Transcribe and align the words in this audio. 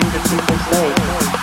things 0.00 0.12
that 0.12 0.24
people 0.30 1.32
say. 1.32 1.37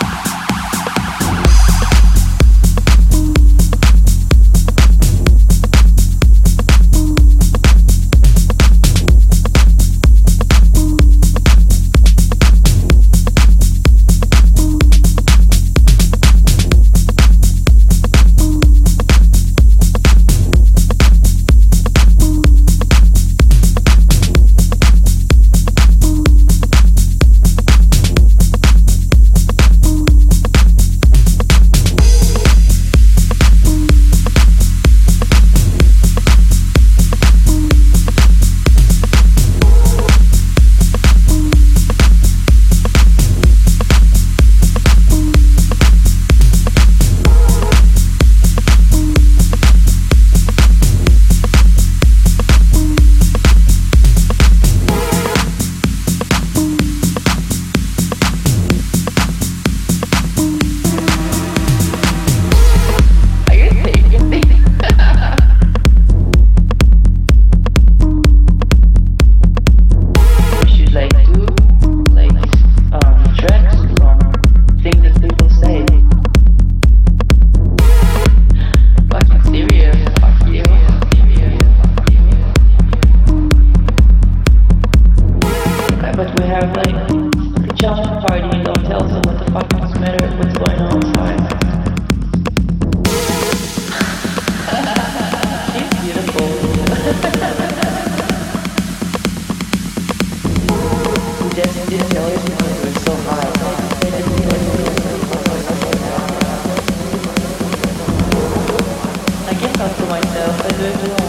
the 110.78 111.25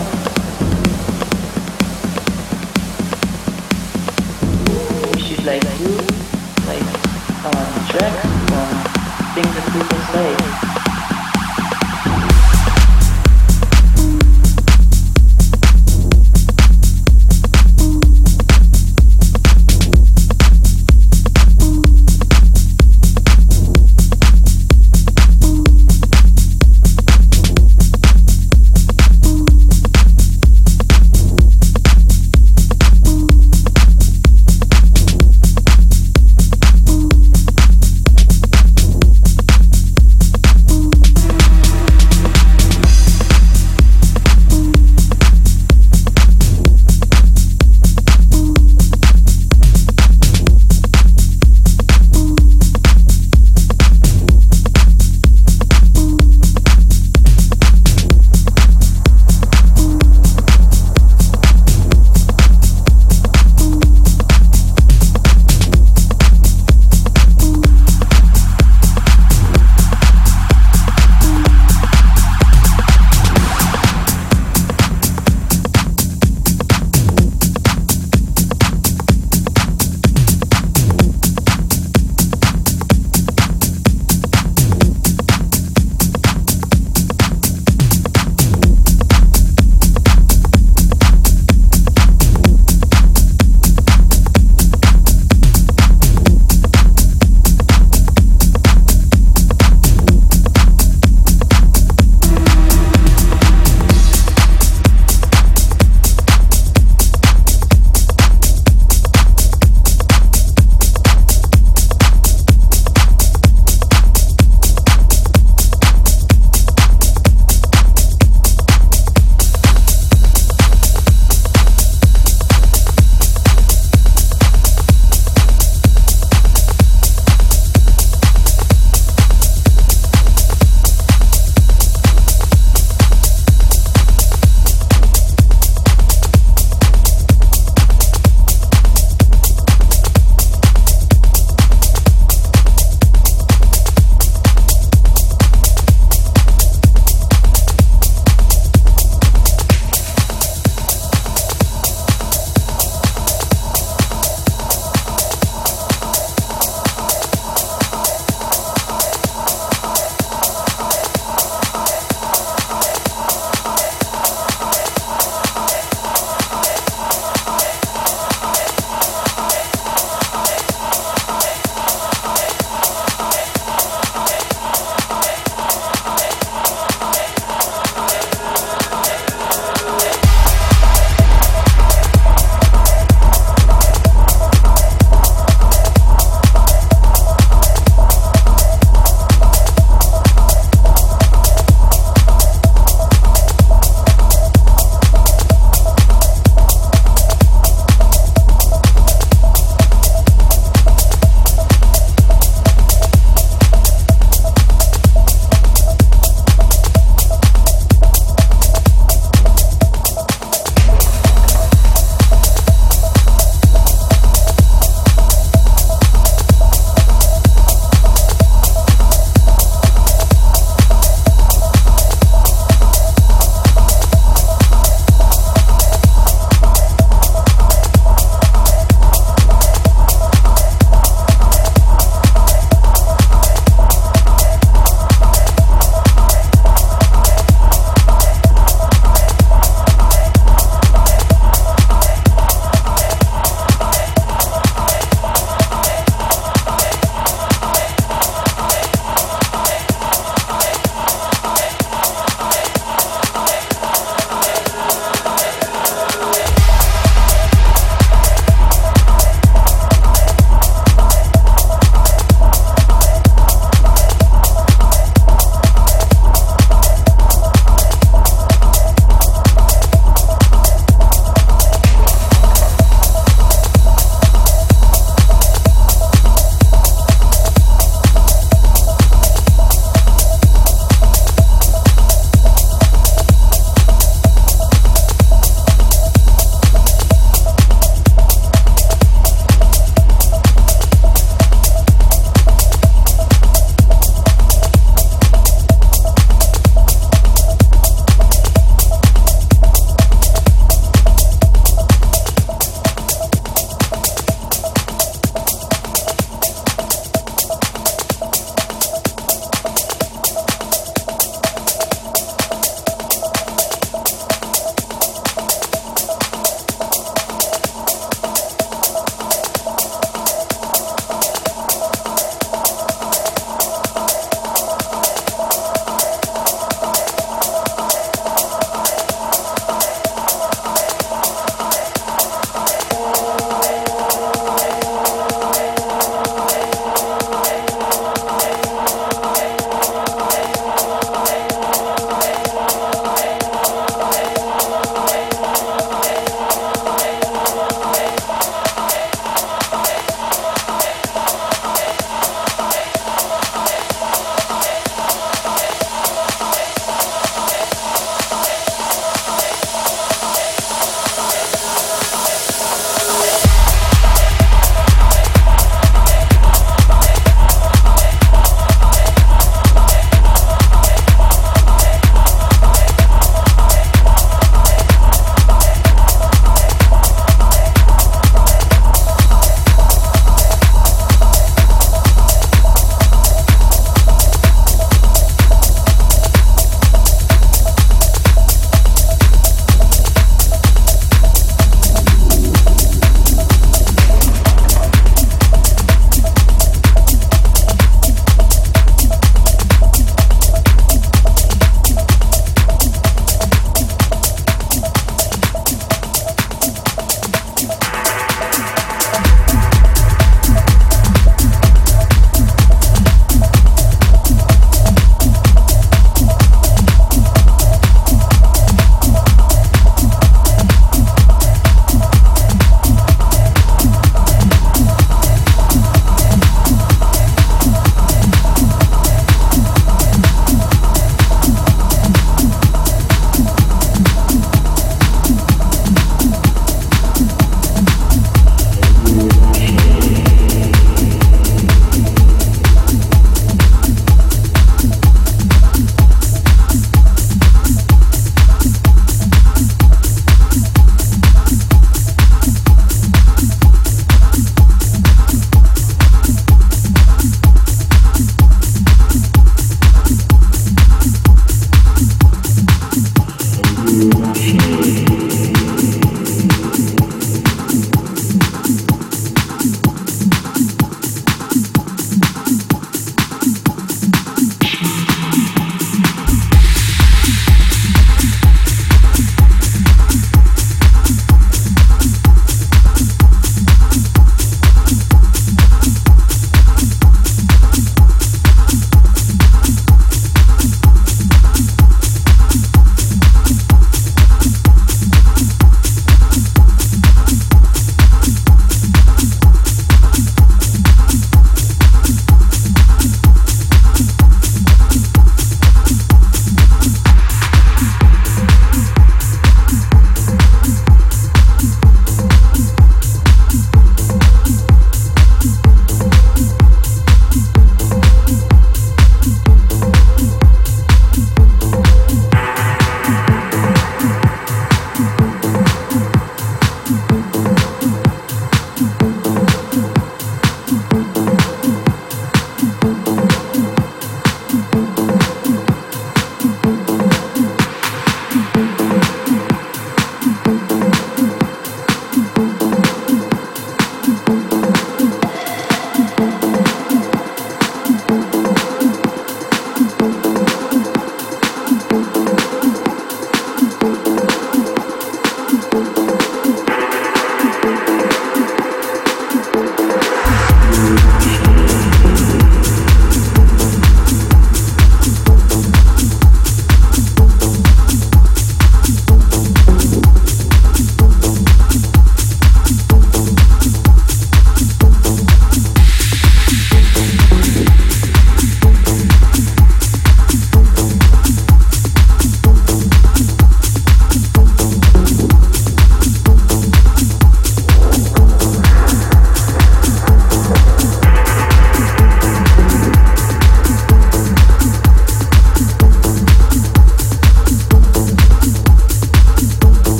Thank 555.77 556.06